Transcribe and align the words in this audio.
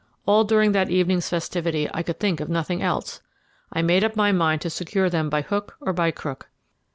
All 0.25 0.43
during 0.45 0.71
that 0.71 0.89
evening's 0.89 1.29
festivity 1.29 1.87
I 1.93 2.01
could 2.01 2.19
think 2.19 2.39
of 2.39 2.49
nothing 2.49 2.81
else. 2.81 3.21
I 3.71 3.83
made 3.83 4.03
up 4.03 4.15
my 4.15 4.31
mind 4.31 4.61
to 4.61 4.71
secure 4.71 5.11
them 5.11 5.29
by 5.29 5.43
hook 5.43 5.75
or 5.79 5.93
by 5.93 6.09
crook. 6.09 6.49